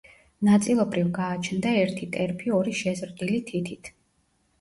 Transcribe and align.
ნაწილობრივ 0.47 1.11
გააჩნდა 1.17 1.73
ერთი 1.81 2.07
ტერფი 2.15 2.55
ორი 2.61 2.73
შეზრდილი 2.79 3.43
თითით. 3.51 3.93